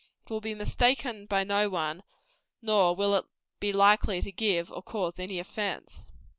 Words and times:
It 0.25 0.31
will 0.31 0.41
be 0.41 0.55
mistaken 0.55 1.27
by 1.27 1.43
no 1.43 1.69
one, 1.69 2.01
nor 2.59 2.95
will 2.95 3.13
it 3.13 3.25
be 3.59 3.71
likely 3.71 4.19
to 4.23 4.31
give 4.31 4.71
or 4.71 4.81
cause 4.81 5.19
any 5.19 5.37
offence. 5.37 6.07